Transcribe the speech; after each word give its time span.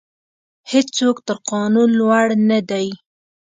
هیڅوک 0.71 1.17
تر 1.27 1.37
قانون 1.51 1.89
لوړ 1.99 2.25
نه 2.49 2.59
دی. 2.69 2.87